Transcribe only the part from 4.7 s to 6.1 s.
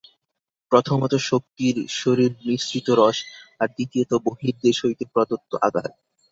হইতে প্রদত্ত আঘাত।